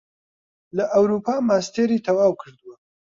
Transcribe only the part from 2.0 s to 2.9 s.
تەواو کردووە